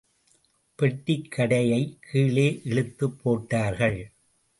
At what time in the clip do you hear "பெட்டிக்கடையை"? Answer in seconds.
0.79-1.97